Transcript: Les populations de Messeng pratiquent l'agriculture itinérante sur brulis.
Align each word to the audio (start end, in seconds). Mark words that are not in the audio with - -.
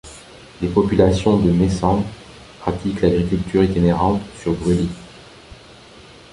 Les 0.63 0.67
populations 0.67 1.37
de 1.37 1.51
Messeng 1.51 2.03
pratiquent 2.61 3.01
l'agriculture 3.03 3.63
itinérante 3.63 4.23
sur 4.35 4.53
brulis. 4.55 4.89